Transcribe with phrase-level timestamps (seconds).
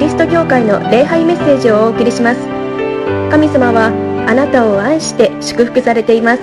[0.00, 2.40] リスト教会の礼拝メッセージをお送りします。
[3.30, 3.88] 神様は
[4.26, 6.42] あなたを愛して祝福されています。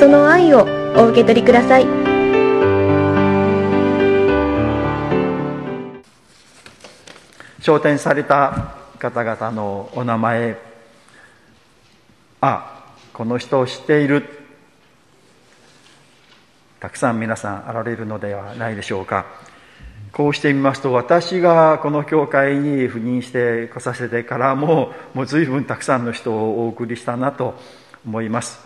[0.00, 0.66] その愛を
[0.96, 1.86] お受け取りください。
[7.60, 10.56] 昇天された方々のお名前。
[12.40, 14.24] あこの人を知っている。
[16.80, 19.26] たくさん皆さんあられるのではないでしょうか。
[20.12, 27.54] こうしてみますと私がこの教会に赴任して来させてからももう随分たくさんの人をお送りしたなと
[28.06, 28.60] 思います。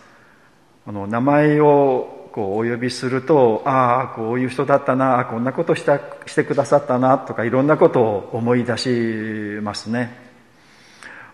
[0.87, 10.17] あの名前をこうお呼びするとああこういう人だったなこんなことしたしてくださったなとかいろんなことを思い出しますね。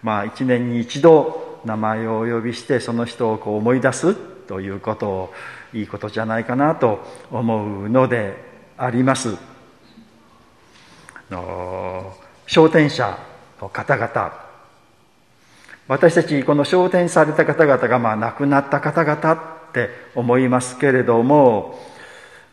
[0.02, 5.34] まあ一年に一度名前をお呼びしてその人をこう思い出すということを
[5.72, 7.00] いいことじゃないかなと
[7.30, 8.36] 思うので
[8.76, 9.47] あります。
[11.30, 13.18] 昇天者
[13.60, 14.32] の方々。
[15.88, 21.78] 私たちこの昇天された方々がまあ亡くなった方々って思いますけれども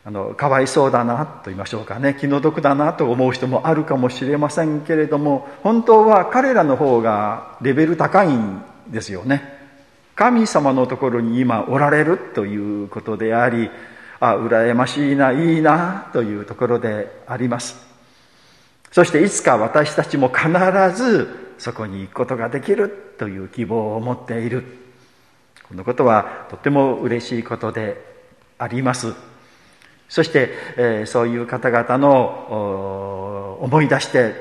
[0.06, 2.16] あのかわいそうだなと言いましょうかね。
[2.18, 9.56] 気の毒だなと思う人もあるかもしれませんけれども本当は彼らの方がレベル高いんですよね。
[10.14, 13.68] 神様のところに今おられるということであり
[14.18, 17.95] あ羨ましいないいなというところであります。
[18.96, 20.48] そしていつか私たちも必
[20.96, 24.64] ずそこに行くことができるという希望を持っている。
[25.68, 28.00] このことはとても嬉しいことで
[28.56, 29.12] あります。
[30.08, 34.32] そして、えー、そういう方々の思い出して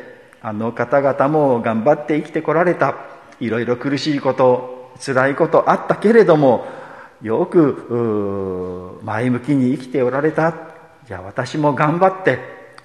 [0.41, 2.95] あの方々も頑張って生きてこられた。
[3.41, 6.65] いろいろ苦しいこと辛いことあったけれども
[7.21, 10.53] よく前向きに生きておられた。
[11.05, 12.39] じゃあ私も頑張って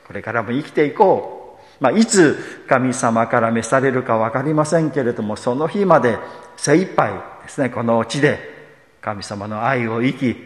[0.08, 1.39] これからも生きていこう。
[1.80, 6.18] まあ、いつ神様から召されるか分かりませんけれどもその日まで
[6.56, 8.38] 精一杯ですねこの地で
[9.00, 10.36] 神様の愛を生き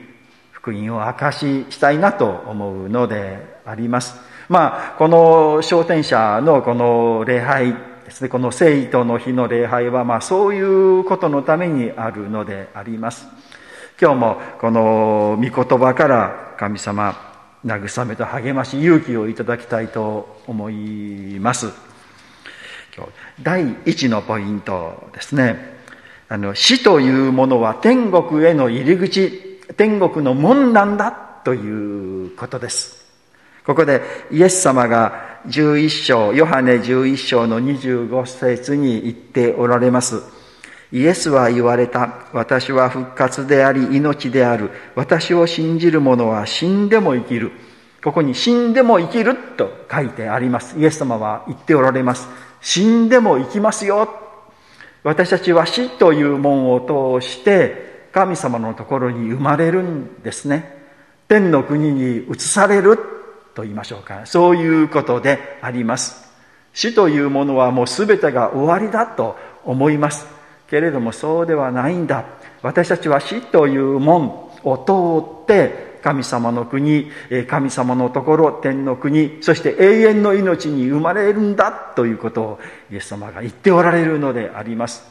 [0.52, 4.16] 福音を証ししたいなと思うのであります。
[4.48, 13.26] まあこの昇天者のこの礼拝ですねこの聖徒の日の礼拝はまあそういうことのためにあるのであります。
[14.00, 17.33] 今日もこの御言葉から神様
[17.64, 21.68] 慰めと励まし勇気をいただきたいと思います。
[23.42, 25.74] 第一のポイントですね。
[26.28, 33.04] あの死というものは天国への入り口天国の門なんだということです。
[33.64, 40.22] ここでイエス様が11章ヨハネ11章の25節に言っておられます。
[40.94, 42.28] イエスは言われた。
[42.32, 44.70] 私は復活であり命である。
[44.94, 47.50] 私を信じる者は死んでも生きる。
[48.00, 50.78] ここに死んでも生きると書いてあります。
[50.78, 52.28] イエス様は言っておられます。
[52.60, 54.08] 死んでも生きますよ。
[55.02, 60.86] 私たちは死という門を通して神様のところに生まれるんですね。
[61.26, 63.00] 天の国に移される
[63.56, 64.26] と言いましょうか。
[64.26, 66.32] そういうことであります。
[66.72, 70.43] 死というものはもう全てが終わりだと思います。
[70.74, 72.24] けれどもそうではないんだ。
[72.60, 77.12] 私たちは死という門を通って神様の国
[77.46, 82.58] 神様のところ天の国そして永遠の命に生まれるんだということを
[82.90, 85.04] イエス様が言っておられるのであります。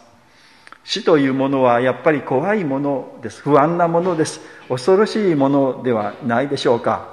[0.84, 3.42] 死というものはやっぱり怖いものです。
[3.42, 4.42] 不安なものです。
[4.68, 7.08] 恐ろしいものではないでしょうか。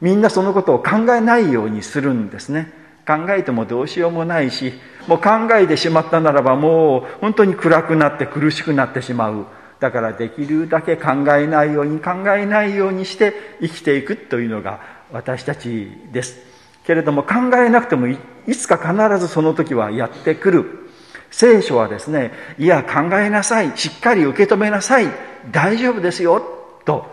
[0.00, 2.72] みんなそのことを考えないようにするんですね。
[3.04, 4.74] 考えてもどうしようもないし
[5.08, 9.46] もう考えてしまったならばもう本当に暗くなって苦しくなってしまう。
[9.80, 14.80] だからできるだけ考えないように考えないようにして生きていくというのが
[15.10, 16.38] 私たちです。
[16.84, 18.18] けれども考えなくてもい
[18.56, 20.90] つか必ずその時はやってくる。
[21.30, 23.76] 聖書はですねいや考えなさい。
[23.76, 25.06] しっかり受け止めなさい。
[25.50, 26.42] 大丈夫ですよ。
[26.84, 27.06] と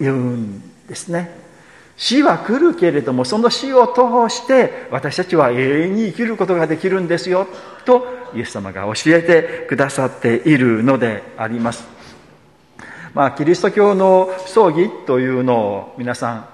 [0.00, 1.39] 言うんですね。
[2.00, 7.46] 死は来るけれどもその死を通して私たちは永遠に生きることができるんですよ
[7.84, 11.86] とイエス様が教えてくださっているのであります。
[13.12, 16.48] まあキリスト教の葬儀というのを皆さん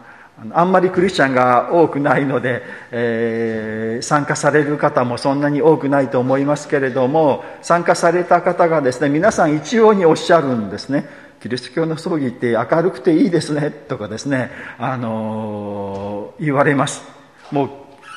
[0.53, 11.26] あんまりクリスチャンが多くないので、えー、参加される方もそんなに多くないと思いますけれども参加された方がですね皆さん一様におっしゃるんですね。
[11.41, 17.03] キリスト教の葬儀って明るくていいですねとかですね、あのー、言われます。
[17.51, 17.71] もう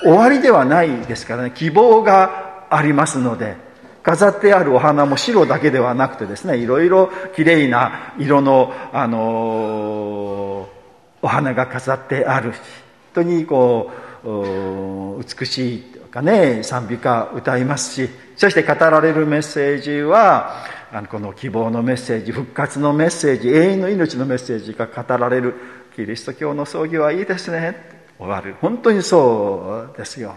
[0.04, 3.58] 終わりではないですからね、希望がありますので、
[4.04, 10.68] 飾ってあるお花も白だけではなくてですね、いろいろ綺麗な色の、あのー、
[11.22, 12.52] お花が飾ってある。
[12.52, 12.60] 本
[13.14, 13.92] 当にこ
[14.24, 25.56] う、美しいかね賛美歌歌いますしそして語られるメッセージはあのこの希望のメッセージ復活のメッセージ永遠の命のメッセージが語られる
[25.96, 27.76] キリスト教の葬儀はいいですね。
[28.18, 28.56] 終わる。
[28.62, 30.36] 本当にそうですよ。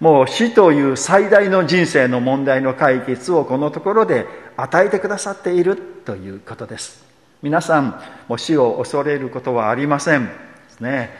[0.00, 7.04] もう死という最大の人生の問題の解決をこのところで与えてくださっているということです。
[7.42, 10.26] 皆さんも死を恐れることはありません。
[10.26, 10.32] で
[10.68, 11.10] すね。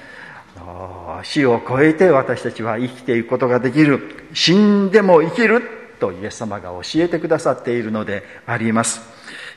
[1.23, 4.29] 死を超えて私たちは生きていくことができる。
[4.35, 5.63] 死んでも生きる
[5.99, 9.01] とイエス様が教えてくださっているのであります。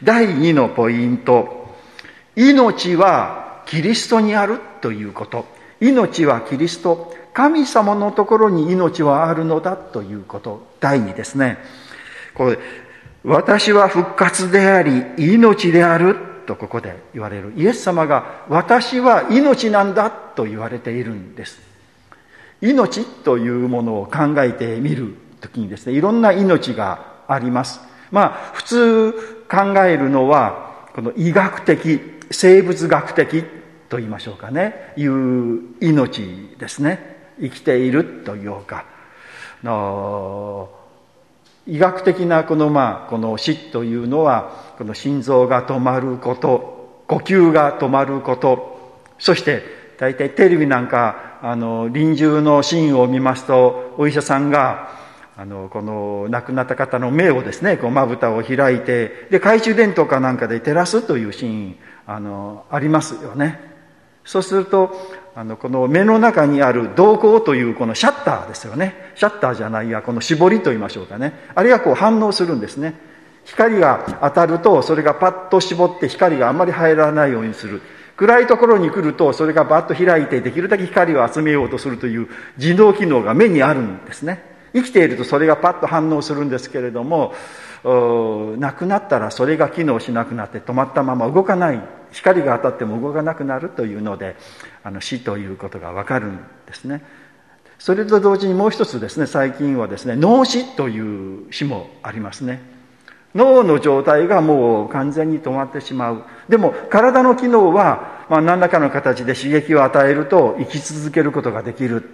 [0.04, 1.76] 第2のポイント。
[2.36, 5.46] 命はキリストにあるということ。
[5.82, 7.16] 命はキリスト。
[7.34, 10.68] 神様のところに命はあるのだということ。
[10.80, 11.58] 第2ですね。
[12.34, 12.60] これ
[13.24, 16.16] 私は復活であり命である。
[16.50, 21.62] とここで言われるイエス様が私は命なんだと言われているんです。
[22.60, 27.80] 命というものを考えてみる時にですねいろんな命があります。
[28.10, 29.12] まあ普通
[29.48, 32.02] 考えるのはこの医学的
[32.32, 33.44] 生物学的
[33.88, 34.94] と言いましょうかね。
[34.98, 37.30] いう命ですね。
[37.40, 38.86] 生きているというか。
[39.62, 40.70] の
[41.70, 49.62] 医学的なこのまあこの死というのはこの心臓が止まること呼吸が止まることそして
[50.00, 54.90] 大体テレビなんかあの臨終のシーンを見ますとお医者さんが
[55.38, 61.76] あのこの亡くなった方の目をですねまぶたを開いてで懐中電灯かなんかで照らすというシーン
[62.08, 63.69] あのありますよね。
[64.30, 64.96] そうすると
[65.34, 68.94] あのこの目の中にある瞳孔というこのシャッターですよね。
[69.16, 71.34] シャッターじゃないやこの絞りと言いましょうかね。
[71.56, 72.94] あれがこう反応するんですね。
[73.46, 77.82] 光が当たるとそれがパッと絞って光があんまり入らないようにする。
[78.18, 82.28] 暗いところに来るとそれがバッと開いてできるだけ光を集めようとするという
[82.58, 84.44] 自動機能が目にあるんですね。
[84.74, 87.34] 生きているとそれがパッと反応するんですけれども
[87.84, 91.82] 亡くなったらそれが機能しなくなって止まったまま動かない。
[92.12, 94.36] 光が当たっても動かなくなるというので
[94.84, 97.04] あの死ということがわかるんですね。
[97.78, 102.62] それと同時にもう一つですね最近はですね脳死という死もありますね。
[103.36, 106.24] 脳の状態がもう完全に止まってしまう。
[106.50, 112.10] でも体の機能は、まあ、何らかの形で刺激を与えると生き続けることができる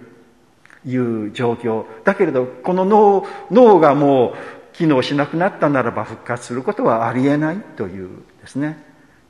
[0.84, 1.84] いう状況。
[2.04, 8.08] だけれどこの脳脳がもう機能しなくなったならば復活することはありえないという
[8.40, 8.78] ですね。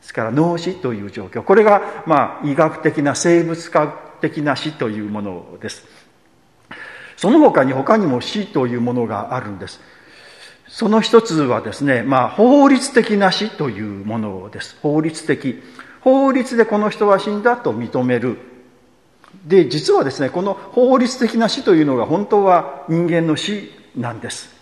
[0.07, 5.85] ですから脳死という状況これがまあ医学的な生物学的な死というものです
[7.17, 9.81] その他に他にも死というものがあるんです
[10.69, 14.77] その一つはですね、まあ、法律的な死というものです。
[14.83, 15.63] 法律的。
[16.01, 18.37] 法律でこの人は死んだと認める。
[19.47, 24.56] で、実はですね、この法律的な死というのが本当は人間の死なんです。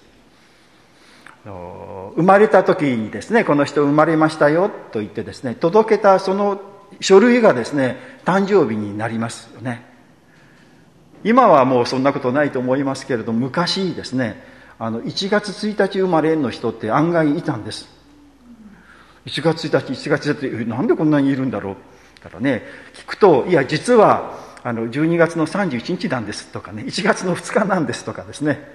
[1.44, 6.60] 生まれた時にですね、この人生まれましたよと言ってですね、届けたその
[7.00, 9.84] 書類がですね、誕生日になりますよね。
[11.22, 17.88] 今はもうそんなことないと思いますけれど、昔ですね、あの1月1日生まれの人って案外いたんです
[19.26, 21.76] 1月1日1月1日なんでこんなにいるんだろう？
[22.22, 22.62] だからね
[22.94, 28.68] 聞くといや実はあの12月の31日なんですとかね1月の2日なんですとかですね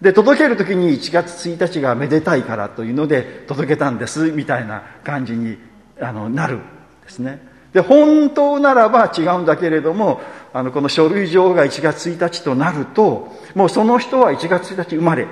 [0.00, 5.58] で届ける時に1月1日がめでたいからというので届けたんですみたいな感じに
[6.00, 6.58] あのなるん
[7.02, 7.46] ですね。
[7.72, 10.20] で本当ならば違うんだけれども
[10.54, 15.26] あのこの書類上が1月1日となるともうその人は1月1日生まれ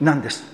[0.00, 0.44] なんです。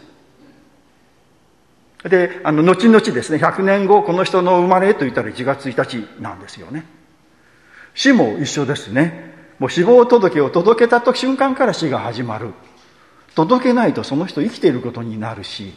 [2.05, 6.85] であの後々ですね100年後この人の生まれと言ったら1月1日なんですよね。
[7.95, 9.35] 死も一緒ですね。
[9.59, 12.53] もう死亡届を届けた瞬間から死が始まる。
[13.38, 15.73] 届けないとその人生きていることになるし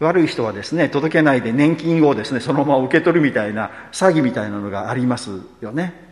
[0.00, 6.10] 悪い人はですね届けないで年金をですねそのまま受け取るみたいな詐欺みたいなのがありますよね。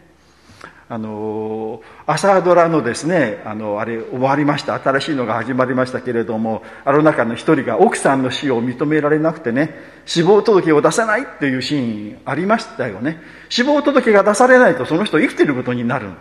[0.88, 4.78] あの朝ドラのですねあのあれ終わりました。
[4.78, 9.74] 新しいのが始まりましたけれどもあの中の一人が奥さんの死を認められなくてね
[10.06, 13.20] 死亡届を出さないっていうシーンありましたよね。
[13.48, 16.16] 死亡届が出されないとその人生きてることになるん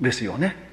[0.00, 0.65] ですよね。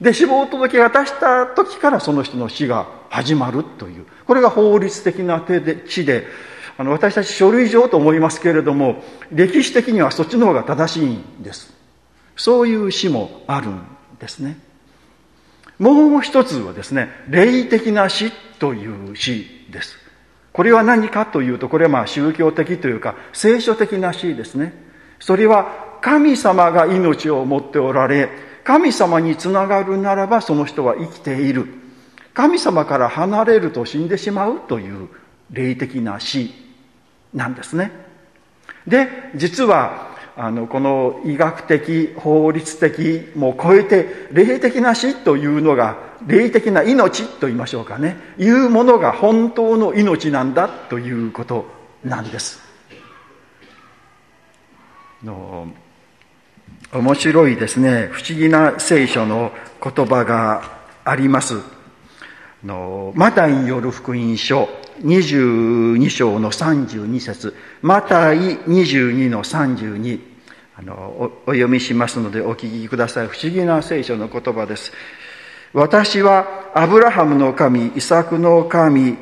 [0.00, 6.26] で死亡届が出した時からその人の死が始まるというこれが法律的な手で死で
[6.76, 9.02] あの私たち書類上と思いますけれども
[9.32, 11.74] 歴史的にはそっちの方が正しいんです。
[12.36, 13.82] そういう死もあるん
[14.20, 14.58] ですね。
[15.80, 19.96] もう一つはですね霊的な死という死です。
[20.52, 24.72] これは何かというとこれはまあ宗教的というか聖書的な死ですね。
[25.18, 28.28] それは神様が命を持っておられ
[28.68, 31.68] 神様につながるならばその人は生きている。
[32.34, 35.08] 神様から離れると死んでしまうという
[35.50, 36.52] 霊的な死
[37.32, 37.90] なんですね。
[38.86, 45.96] で、実は、あの、この医学的、法律的も超えて、霊的な死というのが、
[46.26, 51.64] 霊的な命と言いましょうかね、いうものが本当の命なんだということ
[52.04, 52.60] なんです。
[55.24, 55.68] の
[56.90, 59.52] 面白いですね、不思議な聖書の
[59.82, 61.60] 言葉があります。
[62.64, 64.70] のマタイによる福音書
[65.02, 67.54] 22章の32節。
[67.82, 70.18] マタイ22の32
[70.76, 73.26] あのお読みしますのでお聞きください。
[73.26, 74.92] 不思議な聖書の言葉です。
[75.74, 79.14] 私はアブラハムの神イサクの神、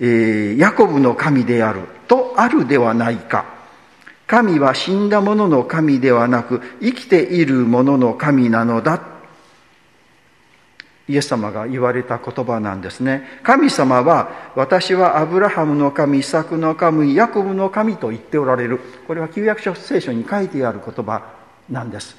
[0.00, 3.57] えー、ヤコブの神であるとあるではないか。
[4.28, 9.18] 神は死んだ者の神ではなく生きている者の神なのだ
[11.08, 13.40] イエス様が言われた言葉なんですね。
[13.42, 18.78] 神様は、私はアブラハムの神、イサクの神、ヤコブの神と言っておられる。
[19.06, 21.22] これは旧約書聖書に書いてある言葉
[21.70, 22.14] なんです。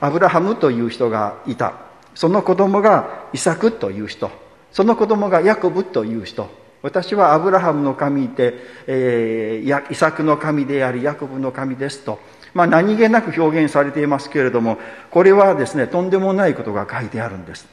[0.00, 1.74] アブラハムという人がいた。
[2.16, 4.30] その子供がイサクという人。
[4.72, 6.50] その子供がヤコブという人。
[6.84, 12.18] 私はアブラハムの神で、えー、イサクの神であり、ヤコブの神ですと。
[12.52, 14.76] まあ何気なく表現されていますけれども、
[15.10, 17.66] これはですね、とんでもないことが書いてあるんです。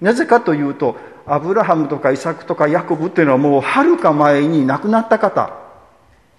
[0.00, 5.52] なぜかというと、アブラハムとかイサクとかヤコブっていうのはもうはるか前に亡くなった方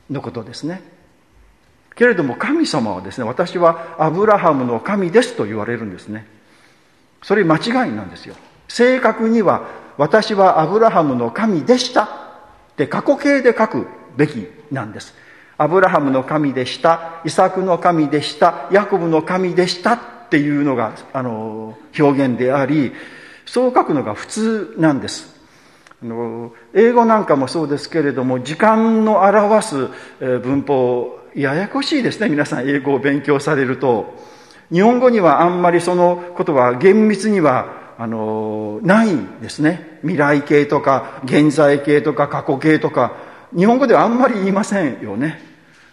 [0.10, 0.82] のことですね。
[1.94, 6.25] けれども神様はですね、私はアブラハムの神ですと言われるんですね。
[7.22, 8.34] それ間違いなんですよ。
[8.68, 9.68] 正確には
[10.00, 12.08] 私はアブラハムの神でしたっ
[12.77, 15.13] て過去形で書くべきなんです。
[15.58, 22.94] アブラハムの神でした、イサクの神でした、ヤコブの神でしたっていうのが、あの、表現であり、
[23.46, 25.38] そう書くのが普通なんです。
[26.01, 29.89] あの英語なんかもそうですけれども、時間の表す
[30.22, 32.29] 文法、ややこしいですね。
[32.29, 34.18] 皆さん英語を勉強されると。
[34.72, 39.10] 日本語にはあんまりそのことは厳密にはあのない
[39.41, 39.88] ですね。
[40.01, 43.13] 未来形とか現在形とか過去形とか、
[43.56, 45.41] 日本語ではあんまり言いませんよね。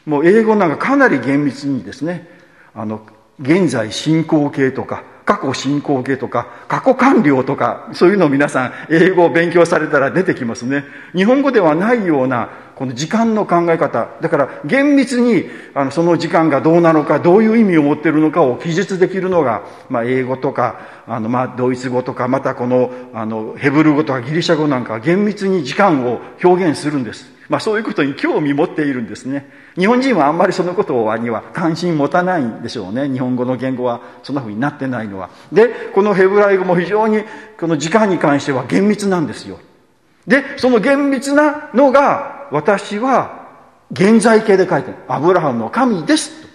[0.04, 2.28] もう英語なんかかなり厳密にですね、
[2.74, 3.02] あの、
[3.40, 10.84] 現在進行形とか、過去進行形とか、過去完了とか、そういうのを皆さん、英語を勉強されたら出てきますね。
[11.16, 14.08] 日本語ではないような、この時間の考え方。
[14.20, 20.78] だから、厳密に、あの、その時間がどうなのか、どういう意味を持っているのかを記述できるのが、まあ、英語とか、
[21.08, 27.35] あの、まあ、ドイツ語とか、またこの、あの、ヘブル語とかギリシャ語なんか厳密に時間を表現するんです。
[27.48, 29.50] まあそういうことに興味持っているんですね。
[29.76, 33.08] 日本人はあんまりそのことには関心持たないんでしょうね。
[33.08, 35.30] 日本語の言語はそんな風になってないのは。
[35.52, 37.22] で、このヘブライ語も非常に
[37.58, 39.58] この時間に関しては厳密なんですよ。
[40.26, 43.46] で、その厳密なのが私は
[43.92, 44.96] 現在形で書いてる。
[45.08, 46.46] アブラハムの神ですと。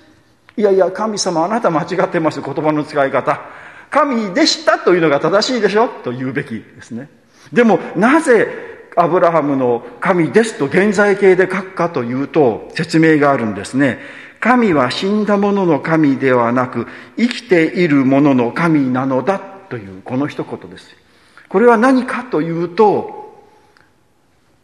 [0.57, 2.41] いやいや、神様あなた間違ってます。
[2.41, 3.41] 言葉の使い方。
[3.89, 7.10] 神でしたというのが正しいでしょと言うべきですね。
[7.51, 14.00] でも、なぜアブラハムの神ですと現在形で書くかというと説明があるんですね。
[14.39, 20.95] 神は死んだ者の神ではなく生きている者の神なのだというこの一言です。
[21.48, 23.21] これは何かというと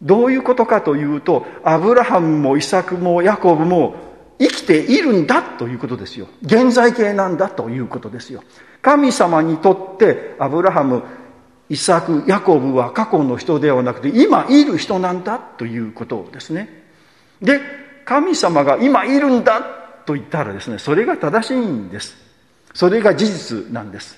[0.01, 3.96] どういうことかというとアブラハムもイサクもヤコブも
[4.39, 6.27] 生きているんだということですよ。
[6.43, 8.43] 現在形なんだということですよ。
[8.81, 11.03] 神様にとってアブラハム、
[11.70, 16.84] イサク、ヤコブは過去の人ではなくて、今いる人なんだということですね。
[17.42, 17.60] で、
[18.06, 19.62] 神様が今いるんだ
[20.06, 22.16] と言ったらですね、それが正しいんです。
[22.74, 24.18] それが事実なんです。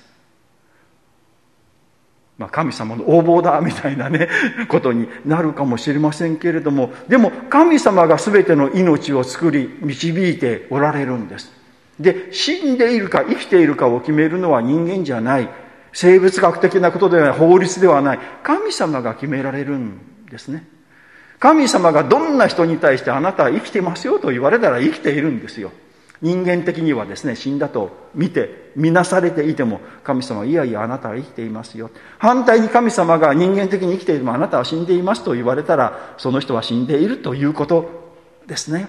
[2.40, 4.28] まあ、神様の横暴だみたいなね、
[4.68, 11.52] ことになるかもしれませんけれども、でも神様が全ての命を作り、導いておられるんです。
[11.98, 15.50] で、死んでいるか生きているかを決めるのは人間じゃない。
[15.92, 18.18] 生物学的なことではない、法律ではない。
[18.42, 20.66] 神様が決められるんですね。
[21.38, 25.72] 神様がどんな人に対してあなたは生きてますよと言われたら生きているんですよ。
[26.22, 31.90] 人間的にはですね、死んだと見て、見なされていても、神様はいやいやあなたは生きていますよ。
[32.18, 38.12] 反対に神様が人間的に生きていてもあなたは死んでいますと言われたら、その人は死んでいるということ
[38.46, 38.88] ですね。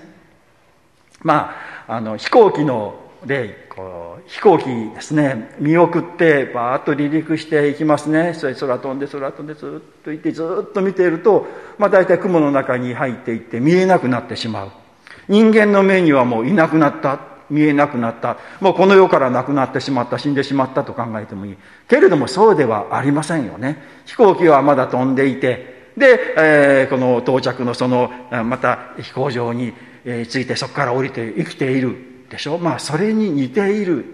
[1.22, 1.56] ま
[1.88, 8.34] あ、あの、飛行機のでこう飛行機ですね見送ってバーッと離陸していきますね。
[8.34, 11.46] それ空飛んで空飛んでずっと行ってずっと見ていると、
[11.78, 14.72] まあ、大体雲の中に入っていって見えなくなってしまう。
[15.28, 17.20] 人間の目にはもういなくなった。
[17.50, 18.38] 見えなくなった。
[18.62, 20.18] もうこの世からなくなってしまった。
[20.18, 21.58] 死んでしまったと考えてもいい。
[21.90, 23.84] けれどもそうではありませんよね。
[24.06, 25.92] 飛行機はまだ飛んでいて。
[25.98, 28.10] で、えー、この到着のその
[28.46, 29.74] また飛行場に
[30.30, 32.11] ついてそこから降りて生きている。
[32.32, 32.58] でしょ？
[32.58, 34.06] まあそれに似ている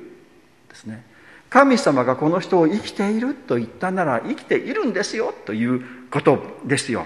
[0.67, 1.05] ですね。
[1.49, 5.81] 神様がこの人を生きていると言ったなら生きているんですよという
[6.11, 7.05] ことですよ。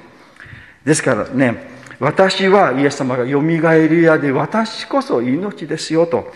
[0.83, 6.31] ですからね私はイエス様がよみがえり屋で私こそ命ですよと。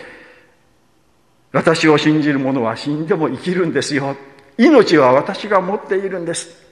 [1.52, 4.16] 私を信じる者は死んでも生きるんですよ。
[4.58, 6.64] 命は私が持っているんです。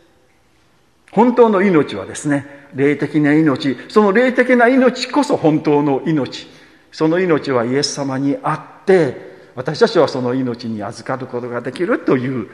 [1.12, 3.78] 本当の命はですね霊的な命。
[3.90, 6.48] その霊的な命こそ本当の命。
[6.94, 12.50] その命はイエス様にあって私たちはその命に預かることができるという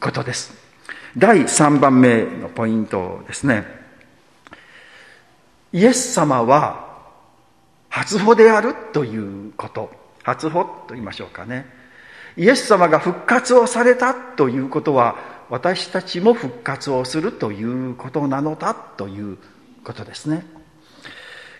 [0.00, 0.54] ことです。
[1.16, 3.64] 第3番目のポイントですね。
[5.72, 6.98] イエス様は
[7.88, 9.90] 初歩であるということ。
[10.22, 11.66] 初歩と言いましょうかね。
[12.36, 15.16] イエス様が復活をされたということは
[15.50, 19.36] 私たちも復活をするということなのだという
[19.84, 20.46] ことですね。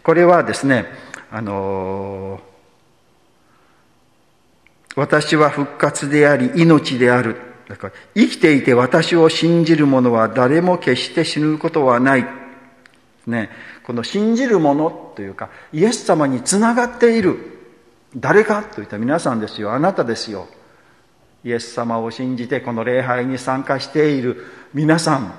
[0.02, 0.86] これはですね
[1.34, 2.40] あの
[4.94, 7.36] 私は復活であり命である。
[7.68, 12.26] だから生きていて私を信じる者は誰も決して死ぬことはない。
[13.26, 13.50] ね、
[13.82, 17.36] この信じる者というか、イエス様につながっている。
[18.14, 19.72] 誰かといった皆さんですよ。
[19.72, 20.46] あなたですよ。
[21.42, 25.34] イエス様を信じてこの礼拝に参加している皆さん、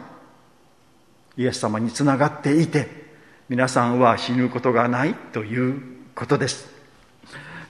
[1.37, 3.04] イエス様につながっていて、
[3.47, 5.79] 皆さんは死ぬことがないという
[6.15, 6.67] ことです。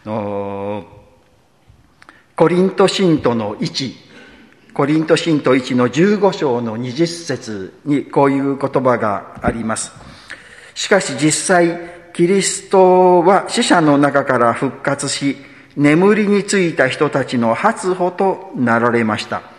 [0.05, 0.86] コ
[2.48, 3.94] リント信徒の1、
[4.74, 9.91] コリント信徒1の15章の20節にこういう言葉があります。
[10.75, 11.77] しかし実際、
[12.13, 15.36] キリストは死者の中から復活し、
[15.75, 19.55] 眠りについた人たちの初歩となられました。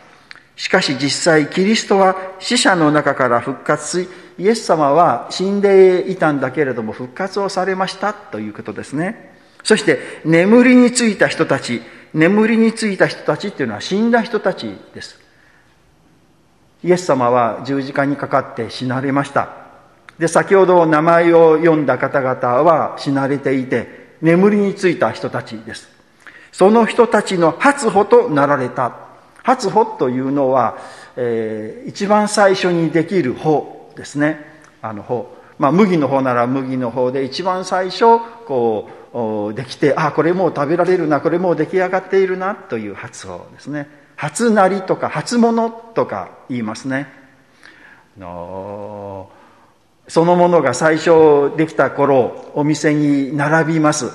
[0.56, 9.36] しかし実際、キリストは死者の中から復活し、イエス様は死んでいたんだけれども復活をされましたということですね。
[9.62, 11.82] そして、眠りについた人たち、
[12.14, 15.20] 眠りについた人たちっていうのは死んだ人たちです。
[16.82, 19.50] イエス様は十字架にかかって死なれました。
[20.18, 25.88] で、先ほど名前を読んだ方々は死なれていて、眠りについた人たちです。
[26.52, 29.05] その人たちの初歩となられた。
[29.46, 30.76] 初歩というのは、
[31.16, 34.44] えー、一番最初にできる歩ですね。
[34.82, 35.32] あの歩。
[35.56, 38.90] まあ、麦の方なら麦の方で一番最初、こ
[39.52, 43.88] う、できてあこれもう食べられるなこれもう出来上がっているなという発音ですね。
[44.16, 47.06] 初なりとか初物とか言いますね。
[48.18, 49.30] の
[50.08, 54.10] そのものが最初できた頃お店に並びます。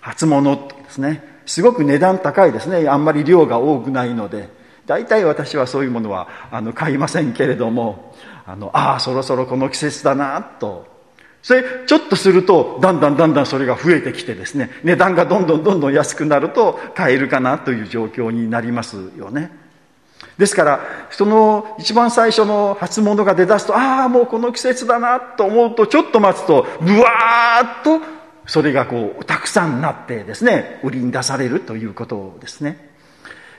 [0.00, 1.42] 初物ですね。
[1.44, 2.88] すごく値段高いですね。
[2.88, 4.56] あんまり量が多くないので。
[4.88, 8.14] 大体私はそういうものはあの買いませんけれども
[8.46, 10.98] あのああそろそろこの季節だなと。
[11.40, 19.52] それちょっとするとだんだんだんだんそれが増えてきてですね値段がどんどんどんどん安くなると買えるかなという状況になりますよね。
[20.36, 28.04] ですからその一番最初の初物が出だすとああもうこの季節だなと思うとちょっと待つとブワーッと
[28.46, 32.87] それがこうたくさんなってですね売りに出されるということですね。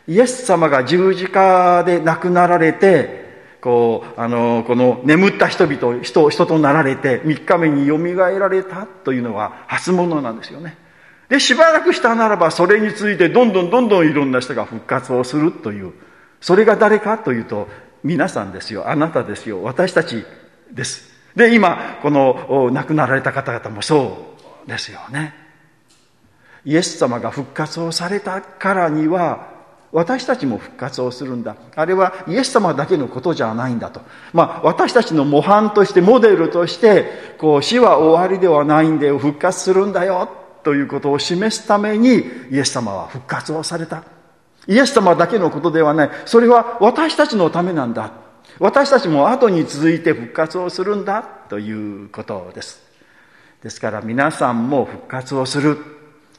[0.10, 3.30] イエス様が十字架で亡くなられて
[3.62, 10.78] こう、あの、この眠った人々、人、人となられて、3日目によみがえられたというのは初物なんですよね。
[11.28, 15.94] で、しばらくしたならば、それについてどんどんどんどんいろんな人が復活をするという、
[16.40, 17.68] それが誰かというと、
[18.04, 18.90] 皆さんですよ。
[18.90, 19.62] あなたですよ。
[19.62, 20.24] 私たち
[20.72, 21.10] です。
[21.36, 25.34] で、今、この亡くなられた方々もそうですよね。
[26.64, 29.49] イエス様が復活をされたからには、
[29.92, 31.56] 私たちも復活をするんだ。
[31.76, 34.02] あれはイエス様だけのことじゃないんだと。
[34.34, 40.30] まあ、私たちの模範として、モデルとして、こう、死は終わりではないんだよ、復活するんだよ、
[40.64, 44.04] ということを示すために、イエス様は復活をされた。
[44.68, 46.12] イエス様だけのことではない。
[46.26, 48.12] それは私たちのためなんだ。
[48.60, 52.84] 私たちも後に続いて復活をするんだ、ということです。
[53.64, 55.78] ですから皆さんも復活をする。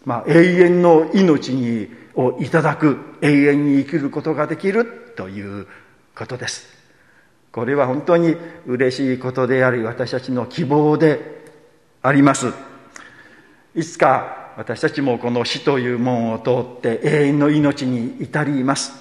[0.04, 5.66] まあ、永遠の命にをいただく永遠に生きることができるという
[6.14, 6.66] ことです。
[7.52, 11.44] これは本当に嬉しいことであり私たちの希望で
[12.02, 12.52] あります。
[13.74, 18.92] いつか私たちもこの死という門を通って永遠の命に至ります。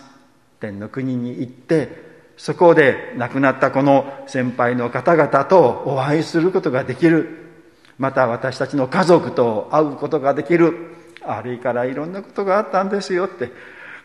[0.60, 7.38] 天の国に行ってそこで亡くなったこの先輩の方々とお会いすることができる。
[7.98, 10.96] また私たちの家族と会うことができる。
[11.30, 13.52] あれからいろんなことがあったんですよって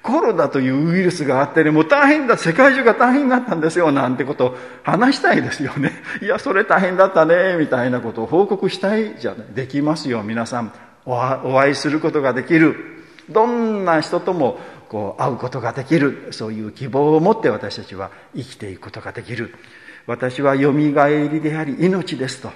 [0.04, 5.92] コロナというウイルスがあってね、もう大変だ、世界中が大変になったんですよ、なんてことを話したいですよね。
[6.20, 9.46] いや、それ大変だったね、みたいなことを報告したいじゃない。
[9.54, 10.72] できますよ、皆さん。
[11.06, 12.76] お会いすることができる。
[13.30, 14.60] どんな人とも
[14.90, 16.28] こう会うことができる。
[16.32, 19.54] そういう希望を持って私たちは生きていくことができる。
[20.06, 22.50] 私はよみがえりであり命ですと。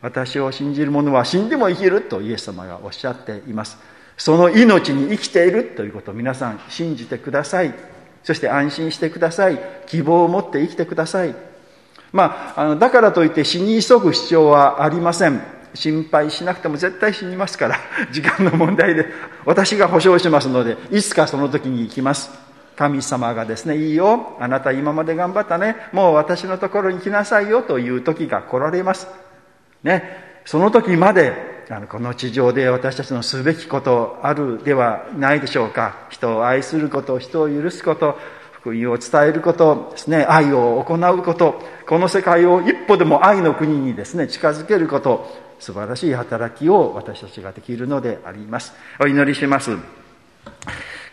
[0.00, 3.76] 私を信じる者は死んでも生きるとイエス様がおっしゃっています。
[4.16, 7.74] その命に生きているということを皆さん信じてください。
[8.22, 9.58] そして安心してください。
[9.86, 11.34] 希望を持って生きてください。
[12.12, 15.42] まあ、あのだからといって死に急ぐ必要はありません。
[15.74, 17.76] 心配しなくても絶対死にますから、
[18.12, 19.06] 時間の問題で
[19.44, 22.30] 私が保証しますので、いつかその時に行きます。
[22.76, 29.08] 神様がですね、いいよ、あなた今まで頑張ったね、もう私のところに来なさいよという時が来られます。
[29.82, 36.06] ね、その時まであのこの地上で私たちのすべきことあるではないでしょうか。
[36.10, 38.18] 人を愛すること人を許すこと
[38.52, 40.24] 福音を伝えることですね。
[40.28, 41.60] 愛を行うこと。
[41.86, 45.42] この世界を一歩でも愛の国にですね近づけること。
[45.60, 48.72] 素晴らしい働きを私たちができるのであります。
[49.00, 49.76] お祈りします。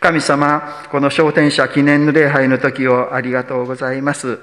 [0.00, 4.38] 神様この昇天者記念の礼拝の時をありがとうございます。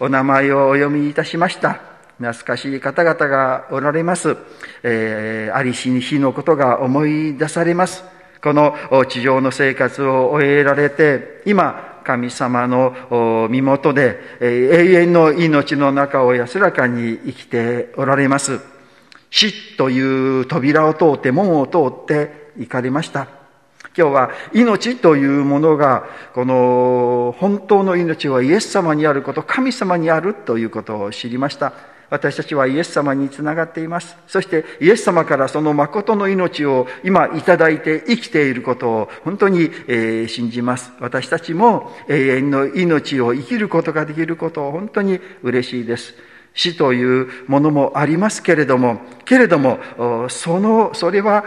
[0.00, 1.93] お名前をお読みいたしました。
[2.18, 4.36] 懐かしい方々がおられます。
[4.82, 8.04] えー、ありしに日のことが思い出されます。
[8.42, 8.76] この
[9.08, 18.60] 地上の生活を終えられて、今、神様の身元で、永遠の命の中を安らかに生きておられます。
[19.30, 23.28] 死という扉を通って、門を通って行かれました。
[23.96, 31.72] 今日は命というものが、この本当の命はイエス様にあること、神様にあるということを知りました。
[32.10, 34.16] 私たちはイエス様につながっています。
[34.26, 40.92] そしてイエス様からその誠の命を今いただいて生きていることを本当に、え信じます。
[41.00, 46.14] 私たちも永遠の命を生きることができることを本当に嬉しいです。
[46.54, 49.78] 死というものもありますけれども、けれども、
[50.28, 51.44] その、それは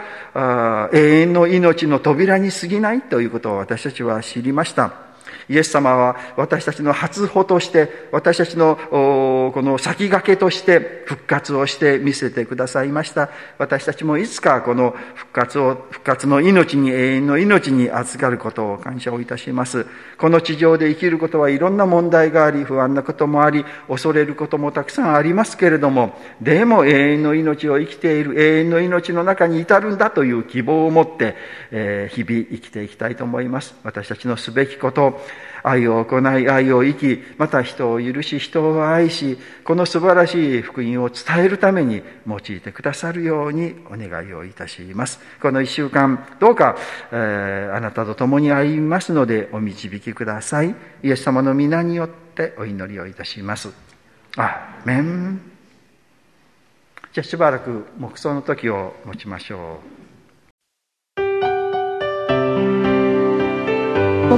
[0.92, 5.07] 永遠の命の扉に過ぎないということを私たちは知りました。
[5.48, 13.30] イエス様は私たちの初歩として、私たちのこの先駆けとして復活をして見せてくださいました。
[13.58, 19.86] 私たちもいつかこの復活を、復活の命に、永遠の命に預かることを感謝をいたします。
[20.18, 31.36] この地上で生きることはいろんな問題があり、不安なこともあり、恐れることもたくさんありますけれども、でも永遠の命を生きている、永遠の命の中に至るんだという希望を持って、
[31.70, 33.74] えー、日々生きていきたいと思います。
[33.82, 35.20] 私たちのすべきこと、
[35.62, 45.20] 愛を行い、愛を生き、また人を許し、人を愛し、この素晴らしい福音を伝えるために用いてくださるようにお願いをいたします。
[45.40, 46.76] この一週間、どうか、
[47.12, 50.74] えー、あなたと共に歩みますのでお導きください。
[51.02, 53.70] イエス様の皆によってお祈りをいたします。
[54.36, 55.40] あ、メン。
[57.12, 59.97] じゃあしばらく黙想の時を持ちましょう。